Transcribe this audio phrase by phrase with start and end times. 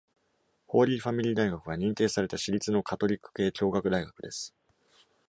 [0.65, 4.55] ホーリーファミリー大学は、認定された私立のカトリック系共学大学です。